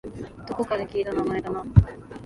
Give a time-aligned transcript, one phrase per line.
[0.47, 1.63] どこかで聞いた名前だな